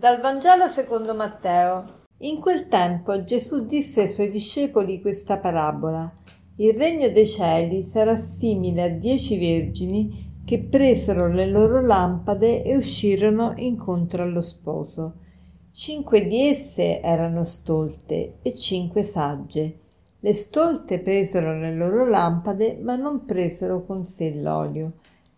[0.00, 2.06] Dal Vangelo secondo Matteo.
[2.20, 6.10] In quel tempo Gesù disse ai suoi discepoli questa parabola.
[6.56, 12.76] Il regno dei cieli sarà simile a dieci vergini che presero le loro lampade e
[12.76, 15.16] uscirono incontro allo sposo.
[15.70, 19.80] Cinque di esse erano stolte e cinque sagge.
[20.18, 24.92] Le stolte presero le loro lampade, ma non presero con sé l'olio.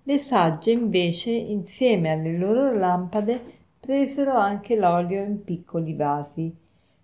[0.05, 6.55] Le sagge invece, insieme alle loro lampade, presero anche l'olio in piccoli vasi.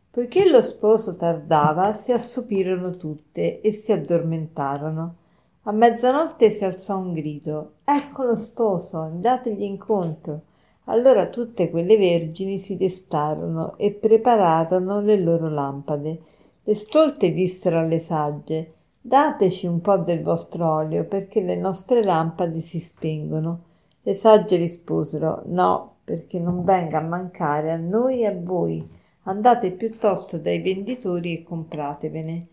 [0.09, 5.15] Poiché lo sposo tardava, si assopirono tutte e si addormentarono.
[5.63, 7.73] A mezzanotte si alzò un grido.
[7.83, 10.43] Ecco lo sposo, andategli incontro.
[10.85, 16.21] Allora tutte quelle vergini si destarono e prepararono le loro lampade.
[16.63, 22.61] Le stolte dissero alle sagge Dateci un po' del vostro olio, perché le nostre lampade
[22.61, 23.63] si spengono.
[24.03, 28.83] Le sagge risposero No, perché non venga a mancare a noi e a voi.
[29.25, 32.47] Andate piuttosto dai venditori e compratevene.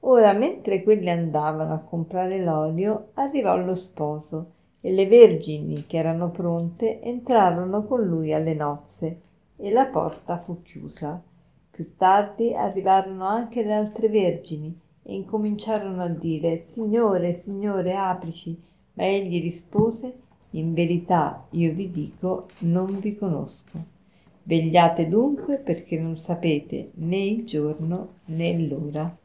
[0.00, 6.30] Ora, mentre quelli andavano a comprare l'olio, arrivò lo sposo e le vergini che erano
[6.30, 9.20] pronte entrarono con lui alle nozze
[9.56, 11.22] e la porta fu chiusa.
[11.70, 18.58] Più tardi arrivarono anche le altre vergini e incominciarono a dire Signore, Signore, aprici.
[18.94, 20.20] Ma egli rispose
[20.58, 23.94] in verità io vi dico, non vi conosco.
[24.42, 29.16] Vegliate dunque perché non sapete né il giorno né l'ora.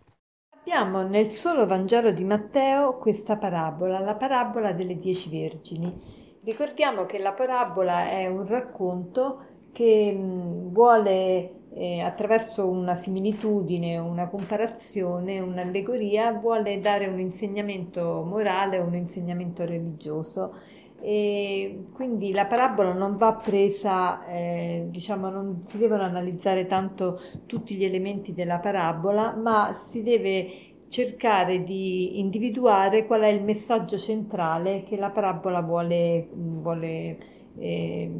[0.59, 6.39] Abbiamo nel solo Vangelo di Matteo questa parabola, la parabola delle dieci vergini.
[6.43, 15.39] Ricordiamo che la parabola è un racconto che vuole eh, attraverso una similitudine, una comparazione,
[15.39, 20.55] un'allegoria, vuole dare un insegnamento morale, un insegnamento religioso
[21.01, 27.73] e quindi la parabola non va presa, eh, diciamo, non si devono analizzare tanto tutti
[27.73, 34.83] gli elementi della parabola, ma si deve cercare di individuare qual è il messaggio centrale
[34.83, 37.17] che la parabola vuole, vuole
[37.57, 38.11] eh,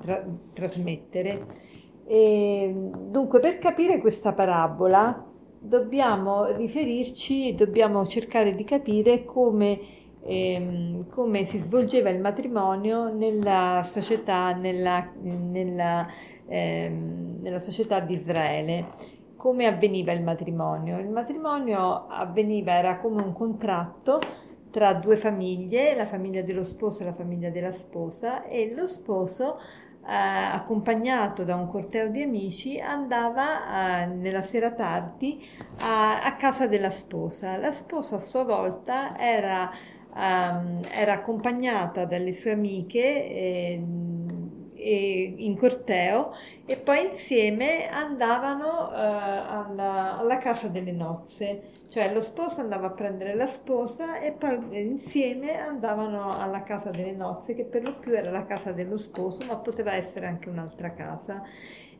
[0.00, 1.46] tra- trasmettere.
[2.04, 5.24] E, dunque, per capire questa parabola
[5.60, 14.52] dobbiamo riferirci, dobbiamo cercare di capire come ehm, come si svolgeva il matrimonio nella società,
[14.52, 16.06] nella, nella,
[16.46, 18.86] ehm, nella società di Israele.
[19.36, 20.98] Come avveniva il matrimonio?
[20.98, 24.20] Il matrimonio avveniva, era come un contratto
[24.70, 29.58] tra due famiglie, la famiglia dello sposo e la famiglia della sposa, e lo sposo
[30.08, 35.44] eh, accompagnato da un corteo di amici, andava eh, nella sera tardi
[35.80, 37.56] a, a, casa della sposa.
[37.56, 39.70] La sposa a sua volta era
[40.16, 43.84] um, era accompagnata dalle sue amiche eh,
[44.78, 46.32] in corteo
[46.64, 51.74] e poi insieme andavano uh, alla, alla casa delle nozze.
[51.88, 57.12] Cioè lo sposo andava a prendere la sposa e poi insieme andavano alla casa delle
[57.12, 60.92] nozze che per lo più era la casa dello sposo ma poteva essere anche un'altra
[60.92, 61.42] casa.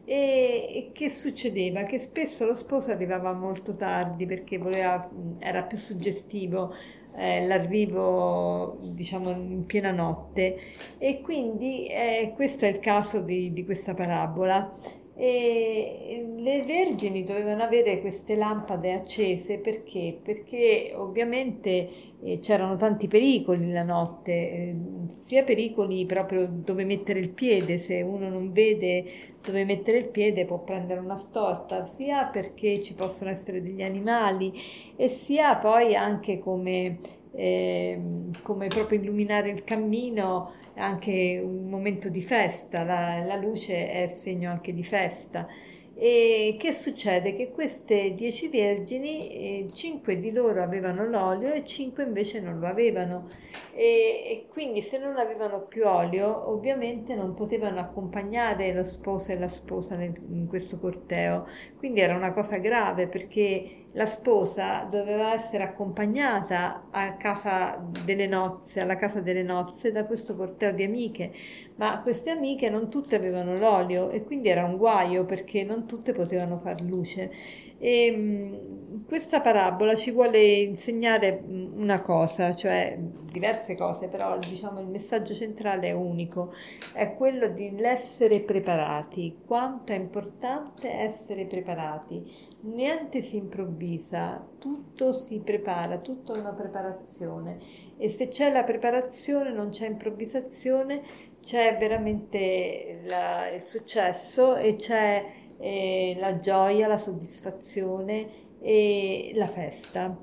[0.05, 1.83] E, e che succedeva?
[1.83, 6.75] Che spesso lo sposo arrivava molto tardi perché voleva, era più suggestivo
[7.17, 10.59] eh, l'arrivo diciamo in piena notte.
[10.99, 14.73] E quindi eh, questo è il caso di, di questa parabola
[15.19, 20.19] e le vergini dovevano avere queste lampade accese perché?
[20.23, 21.89] Perché ovviamente
[22.23, 24.77] eh, c'erano tanti pericoli la notte, eh,
[25.19, 30.45] sia pericoli proprio dove mettere il piede, se uno non vede dove mettere il piede
[30.45, 34.53] può prendere una storta, sia perché ci possono essere degli animali
[34.97, 36.99] e sia poi anche come,
[37.37, 38.01] eh,
[38.43, 44.51] come proprio illuminare il cammino anche un momento di festa, la, la luce è segno
[44.51, 45.47] anche di festa.
[45.99, 47.35] E che succede?
[47.35, 52.67] Che queste dieci vergini, eh, cinque di loro avevano l'olio e cinque invece non lo
[52.67, 53.31] avevano.
[53.73, 59.39] E, e, quindi se non avevano più olio, ovviamente non potevano accompagnare lo sposo e
[59.39, 61.47] la sposa nel, in questo corteo.
[61.79, 66.85] Quindi era una cosa grave perché la sposa doveva essere accompagnata
[67.19, 67.83] casa
[68.29, 71.33] nozze, alla casa delle nozze da questo corteo di amiche,
[71.77, 76.13] ma queste amiche non tutte avevano l'olio e quindi era un guaio perché non tutte
[76.13, 77.31] potevano far luce.
[77.79, 84.87] E mh, questa parabola ci vuole insegnare una cosa, cioè diverse cose, però diciamo il
[84.87, 86.53] messaggio centrale è unico,
[86.93, 92.55] è quello di essere preparati, quanto è importante essere preparati.
[92.67, 97.59] Niente si improvvisa, tutto si prepara, tutta una preparazione
[97.97, 101.01] e se c'è la preparazione non c'è improvvisazione,
[101.41, 105.25] c'è veramente la, il successo e c'è
[105.59, 110.19] eh, la gioia, la soddisfazione e la festa.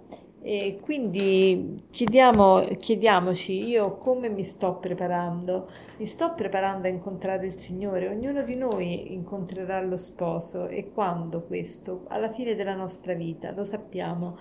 [0.46, 5.70] E quindi chiediamo, chiediamoci io come mi sto preparando.
[5.98, 8.10] Mi sto preparando a incontrare il Signore.
[8.10, 12.04] Ognuno di noi incontrerà lo sposo e quando questo?
[12.10, 14.38] Alla fine della nostra vita, lo sappiamo.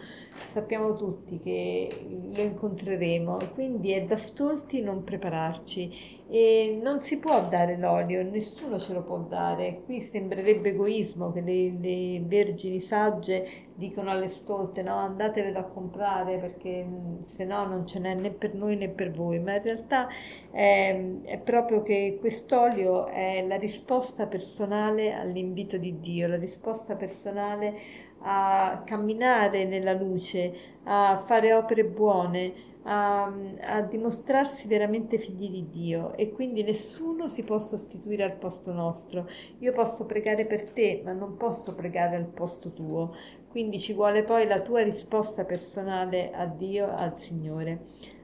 [0.46, 1.88] Sappiamo tutti che
[2.34, 8.78] lo incontreremo, quindi è da stolti non prepararci e non si può dare l'olio, nessuno
[8.78, 9.82] ce lo può dare.
[9.84, 16.38] Qui sembrerebbe egoismo che le, le vergini sagge dicono alle stolte no andatevelo a comprare
[16.38, 19.62] perché mm, se no non ce n'è né per noi né per voi, ma in
[19.62, 20.08] realtà
[20.50, 27.74] è, è proprio che quest'olio è la risposta personale all'invito di Dio, la risposta personale
[28.22, 36.14] a camminare nella luce, a fare opere buone, a, a, dimostrarsi veramente figli di Dio
[36.16, 39.28] e quindi nessuno si può sostituire al posto nostro.
[39.58, 43.14] Io posso pregare per te, ma non posso pregare al posto tuo.
[43.48, 47.80] Quindi ci vuole poi la tua risposta personale a Dio, al Signore.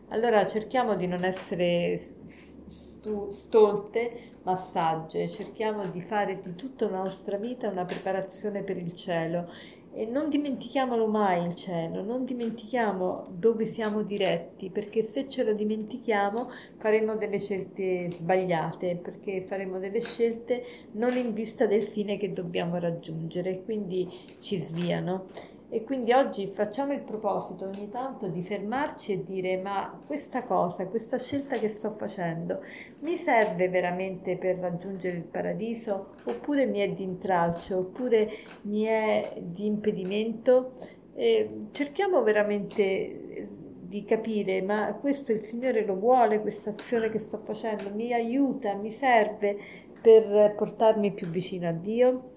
[0.08, 6.98] Allora cerchiamo di non essere stu- stolte, ma sagge, cerchiamo di fare di tutta la
[6.98, 9.50] nostra vita una preparazione per il cielo
[9.92, 15.52] e non dimentichiamolo mai il cielo, non dimentichiamo dove siamo diretti, perché se ce lo
[15.52, 22.32] dimentichiamo faremo delle scelte sbagliate, perché faremo delle scelte non in vista del fine che
[22.32, 24.08] dobbiamo raggiungere, quindi
[24.40, 25.56] ci sviano.
[25.70, 30.86] E quindi oggi facciamo il proposito ogni tanto di fermarci e dire ma questa cosa,
[30.86, 32.60] questa scelta che sto facendo
[33.00, 38.30] mi serve veramente per raggiungere il paradiso oppure mi è di intralcio oppure
[38.62, 40.72] mi è di impedimento?
[41.14, 43.48] E cerchiamo veramente eh,
[43.78, 48.72] di capire ma questo il Signore lo vuole, questa azione che sto facendo mi aiuta,
[48.72, 49.58] mi serve
[50.00, 52.30] per portarmi più vicino a Dio.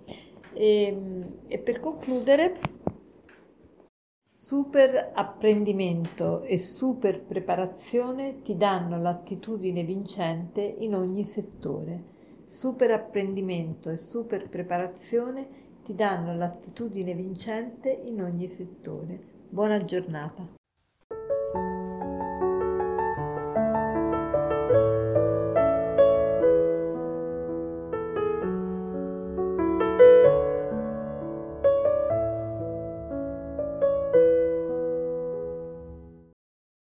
[0.53, 0.97] E,
[1.47, 2.80] e per concludere
[4.51, 12.03] Super apprendimento e super preparazione ti danno l'attitudine vincente in ogni settore.
[12.47, 15.47] Super apprendimento e super preparazione
[15.85, 19.17] ti danno l'attitudine vincente in ogni settore.
[19.47, 20.60] Buona giornata.